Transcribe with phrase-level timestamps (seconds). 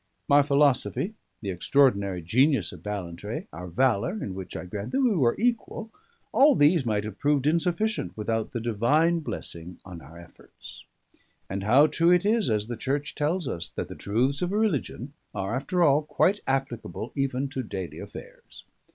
[0.27, 5.15] My philosophy, the extraordinary genius of Ballantrae, our valour, in which I grant that we
[5.15, 5.91] were equal
[6.31, 10.85] all these might have proved insufficient without the Divine blessing on our efforts.
[11.51, 15.13] And how true it is, as the Church tells us, that the Truths of Religion
[15.35, 18.63] are, after all, quite applicable even to daily affairs!